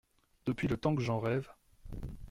Depuis 0.47 0.67
le 0.67 0.77
temps 0.77 0.95
que 0.95 1.01
j’en 1.03 1.19
rêve! 1.19 1.47